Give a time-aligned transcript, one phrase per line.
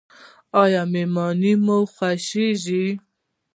[0.61, 2.85] ایا میلمانه مو خوښیږي؟